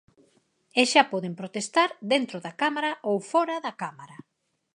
E 0.81 0.83
xa 0.91 1.03
poden 1.11 1.33
protestar 1.41 1.89
dentro 2.13 2.37
da 2.45 2.51
Cámara 2.61 2.91
ou 3.09 3.15
fóra 3.31 3.55
da 3.65 3.73
Cámara. 3.81 4.17